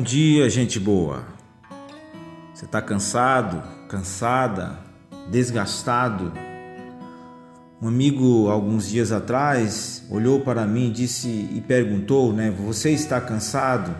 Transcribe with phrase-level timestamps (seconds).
[0.00, 1.26] Bom dia, gente boa.
[2.54, 4.78] Você está cansado, cansada,
[5.30, 6.32] desgastado?
[7.82, 12.50] Um amigo, alguns dias atrás, olhou para mim disse e perguntou, né?
[12.50, 13.94] Você está cansado?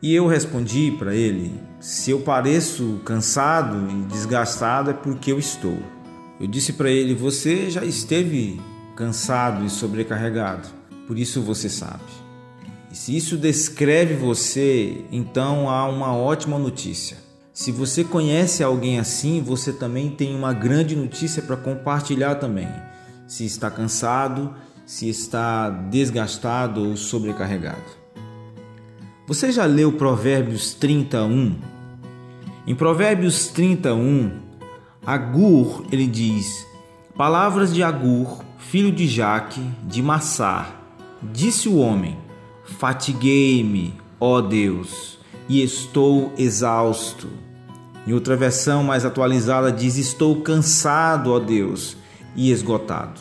[0.00, 5.78] E eu respondi para ele: Se eu pareço cansado e desgastado é porque eu estou.
[6.40, 8.60] Eu disse para ele: Você já esteve
[8.94, 10.68] cansado e sobrecarregado,
[11.08, 12.19] por isso você sabe.
[12.90, 17.18] E se isso descreve você, então há uma ótima notícia.
[17.52, 22.68] Se você conhece alguém assim, você também tem uma grande notícia para compartilhar também.
[23.28, 24.54] Se está cansado,
[24.84, 28.00] se está desgastado ou sobrecarregado.
[29.26, 31.54] Você já leu Provérbios 31?
[32.66, 34.32] Em Provérbios 31,
[35.06, 36.66] Agur, ele diz:
[37.16, 40.74] Palavras de Agur, filho de Jaque, de Massar.
[41.22, 42.18] Disse o homem:
[42.78, 45.18] Fatiguei-me, ó Deus,
[45.48, 47.28] e estou exausto.
[48.06, 51.96] Em outra versão mais atualizada diz: Estou cansado, ó Deus,
[52.34, 53.20] e esgotado.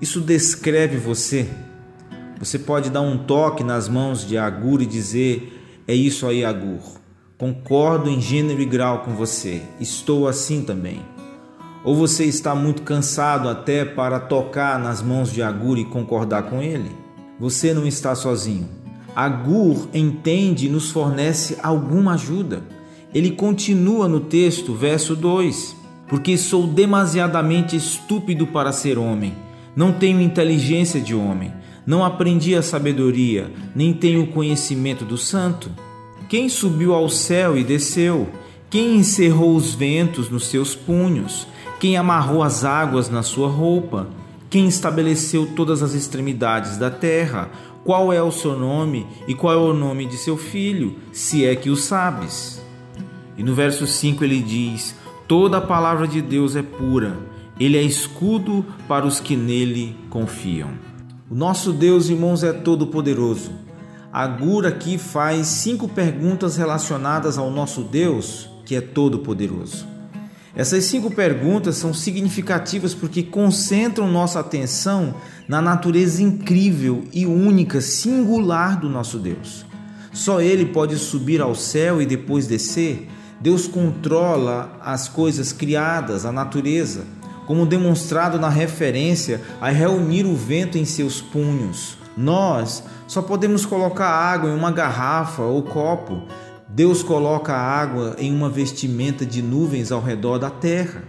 [0.00, 1.48] Isso descreve você.
[2.38, 6.82] Você pode dar um toque nas mãos de Agur e dizer: É isso aí, Agur.
[7.38, 9.62] Concordo em gênero e grau com você.
[9.78, 11.00] Estou assim também.
[11.84, 16.60] Ou você está muito cansado até para tocar nas mãos de Agur e concordar com
[16.60, 17.05] ele?
[17.38, 18.68] Você não está sozinho.
[19.14, 22.62] Agur entende e nos fornece alguma ajuda.
[23.14, 25.76] Ele continua no texto, verso 2:
[26.08, 29.34] Porque sou demasiadamente estúpido para ser homem,
[29.74, 31.52] não tenho inteligência de homem,
[31.86, 35.70] não aprendi a sabedoria, nem tenho conhecimento do santo.
[36.28, 38.28] Quem subiu ao céu e desceu?
[38.68, 41.46] Quem encerrou os ventos nos seus punhos?
[41.78, 44.08] Quem amarrou as águas na sua roupa?
[44.48, 47.50] Quem estabeleceu todas as extremidades da terra?
[47.84, 51.54] Qual é o seu nome e qual é o nome de seu filho, se é
[51.56, 52.62] que o sabes?
[53.36, 54.94] E no verso 5 ele diz:
[55.26, 57.18] Toda a palavra de Deus é pura,
[57.58, 60.70] ele é escudo para os que nele confiam.
[61.28, 63.50] O nosso Deus, irmãos, é todo-poderoso.
[64.12, 69.95] Agur aqui faz cinco perguntas relacionadas ao nosso Deus, que é todo-poderoso.
[70.56, 75.14] Essas cinco perguntas são significativas porque concentram nossa atenção
[75.46, 79.66] na natureza incrível e única, singular do nosso Deus.
[80.14, 83.06] Só Ele pode subir ao céu e depois descer.
[83.38, 87.04] Deus controla as coisas criadas, a natureza,
[87.46, 91.98] como demonstrado na referência a reunir o vento em seus punhos.
[92.16, 96.22] Nós só podemos colocar água em uma garrafa ou copo,
[96.76, 101.04] Deus coloca a água em uma vestimenta de nuvens ao redor da terra.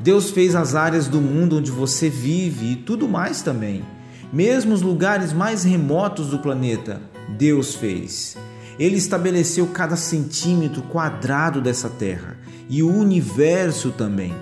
[0.00, 3.84] Deus fez as áreas do mundo onde você vive e tudo mais também.
[4.32, 7.02] Mesmo os lugares mais remotos do planeta,
[7.36, 8.34] Deus fez.
[8.78, 14.34] Ele estabeleceu cada centímetro quadrado dessa terra e o universo também.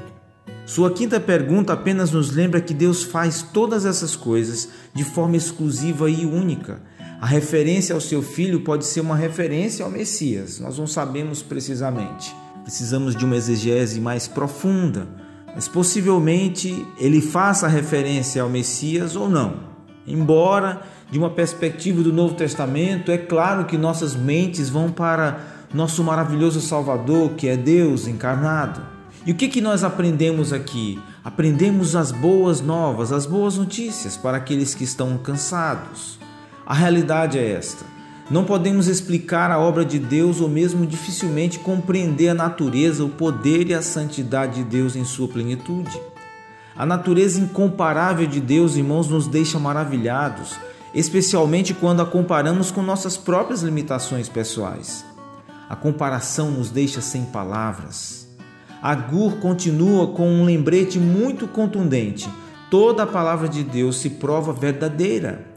[0.65, 6.09] Sua quinta pergunta apenas nos lembra que Deus faz todas essas coisas de forma exclusiva
[6.09, 6.81] e única
[7.21, 12.35] a referência ao seu filho pode ser uma referência ao Messias, nós não sabemos precisamente.
[12.63, 15.07] Precisamos de uma exegese mais profunda,
[15.55, 19.77] mas possivelmente ele faça referência ao Messias ou não.
[20.07, 25.41] Embora, de uma perspectiva do Novo Testamento, é claro que nossas mentes vão para
[25.73, 28.81] nosso maravilhoso Salvador, que é Deus encarnado.
[29.25, 31.01] E o que, que nós aprendemos aqui?
[31.25, 36.19] Aprendemos as boas novas, as boas notícias para aqueles que estão cansados.
[36.67, 37.85] A realidade é esta.
[38.29, 43.69] Não podemos explicar a obra de Deus ou mesmo dificilmente compreender a natureza, o poder
[43.69, 45.97] e a santidade de Deus em sua plenitude.
[46.77, 50.57] A natureza incomparável de Deus, irmãos, nos deixa maravilhados,
[50.93, 55.05] especialmente quando a comparamos com nossas próprias limitações pessoais.
[55.71, 58.27] A comparação nos deixa sem palavras.
[58.83, 62.29] Agur continua com um lembrete muito contundente:
[62.69, 65.56] toda a palavra de Deus se prova verdadeira.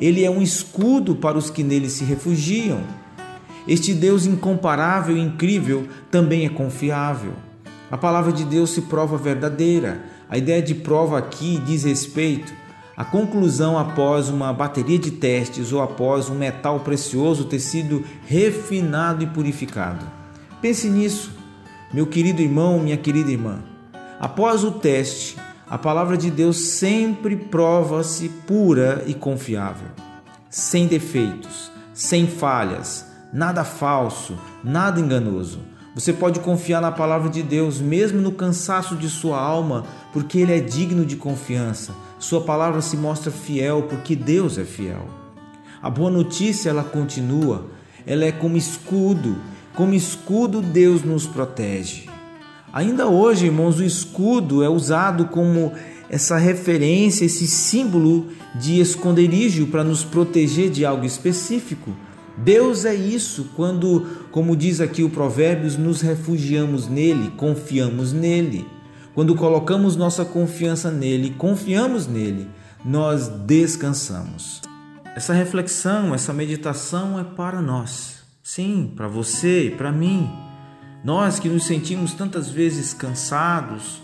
[0.00, 2.80] Ele é um escudo para os que nele se refugiam.
[3.66, 7.32] Este Deus incomparável e incrível também é confiável.
[7.90, 10.04] A palavra de Deus se prova verdadeira.
[10.28, 12.52] A ideia de prova aqui diz respeito
[12.96, 19.22] à conclusão após uma bateria de testes ou após um metal precioso ter sido refinado
[19.22, 20.04] e purificado.
[20.60, 21.30] Pense nisso,
[21.94, 23.60] meu querido irmão, minha querida irmã.
[24.18, 25.36] Após o teste,
[25.70, 29.88] a palavra de Deus sempre prova-se pura e confiável,
[30.48, 35.60] sem defeitos, sem falhas, nada falso, nada enganoso.
[35.94, 40.56] Você pode confiar na palavra de Deus, mesmo no cansaço de sua alma, porque Ele
[40.56, 41.92] é digno de confiança.
[42.18, 45.06] Sua palavra se mostra fiel, porque Deus é fiel.
[45.82, 47.78] A boa notícia ela continua
[48.08, 49.36] ela é como escudo.
[49.74, 52.08] Como escudo, Deus nos protege.
[52.72, 55.72] Ainda hoje, irmãos, o escudo é usado como
[56.10, 61.94] essa referência, esse símbolo de esconderijo para nos proteger de algo específico.
[62.36, 68.66] Deus é isso quando, como diz aqui o Provérbios, nos refugiamos nele, confiamos nele.
[69.14, 72.48] Quando colocamos nossa confiança nele, confiamos nele,
[72.84, 74.62] nós descansamos.
[75.16, 78.18] Essa reflexão, essa meditação é para nós.
[78.40, 80.47] Sim, para você e para mim.
[81.02, 84.00] Nós que nos sentimos tantas vezes cansados,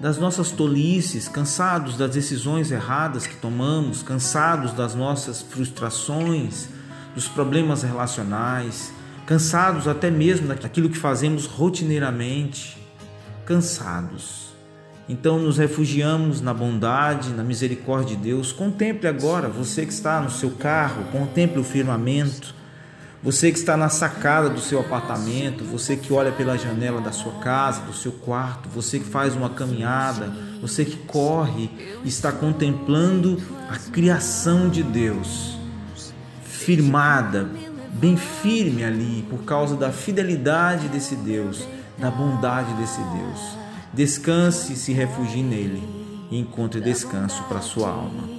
[0.00, 6.68] das nossas tolices, cansados das decisões erradas que tomamos, cansados das nossas frustrações,
[7.14, 8.92] dos problemas relacionais,
[9.26, 12.78] cansados até mesmo daquilo que fazemos rotineiramente,
[13.44, 14.50] cansados.
[15.08, 18.52] Então nos refugiamos na bondade, na misericórdia de Deus.
[18.52, 22.54] Contemple agora, você que está no seu carro, contemple o firmamento
[23.22, 27.32] você que está na sacada do seu apartamento, você que olha pela janela da sua
[27.34, 31.70] casa, do seu quarto, você que faz uma caminhada, você que corre
[32.02, 33.36] está contemplando
[33.68, 35.58] a criação de Deus,
[36.42, 37.46] firmada,
[37.92, 41.68] bem firme ali, por causa da fidelidade desse Deus,
[41.98, 43.58] da bondade desse Deus.
[43.92, 45.82] Descanse e se refugie nele
[46.30, 48.30] e encontre descanso para sua alma.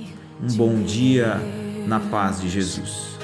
[0.41, 1.39] Um bom dia
[1.85, 3.20] na paz de Jesus.